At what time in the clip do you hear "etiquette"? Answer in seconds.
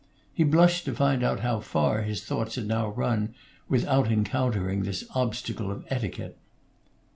5.89-6.39